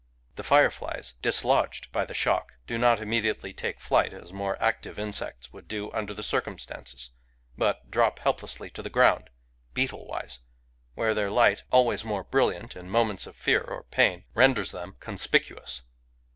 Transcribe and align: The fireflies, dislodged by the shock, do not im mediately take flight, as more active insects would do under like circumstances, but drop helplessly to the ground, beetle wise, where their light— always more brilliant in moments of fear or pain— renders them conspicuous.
The 0.35 0.41
fireflies, 0.43 1.13
dislodged 1.21 1.91
by 1.91 2.05
the 2.05 2.15
shock, 2.15 2.53
do 2.65 2.79
not 2.79 2.99
im 2.99 3.09
mediately 3.11 3.53
take 3.53 3.79
flight, 3.79 4.13
as 4.13 4.33
more 4.33 4.59
active 4.59 4.97
insects 4.97 5.53
would 5.53 5.67
do 5.67 5.91
under 5.91 6.15
like 6.15 6.23
circumstances, 6.25 7.11
but 7.55 7.91
drop 7.91 8.17
helplessly 8.17 8.71
to 8.71 8.81
the 8.81 8.89
ground, 8.89 9.29
beetle 9.75 10.07
wise, 10.07 10.39
where 10.95 11.13
their 11.13 11.29
light— 11.29 11.61
always 11.71 12.03
more 12.03 12.23
brilliant 12.23 12.75
in 12.75 12.89
moments 12.89 13.27
of 13.27 13.35
fear 13.35 13.61
or 13.61 13.83
pain— 13.83 14.25
renders 14.33 14.71
them 14.71 14.95
conspicuous. 14.99 15.83